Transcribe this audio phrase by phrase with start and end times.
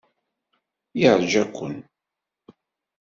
[0.99, 1.73] Yeṛja-ken.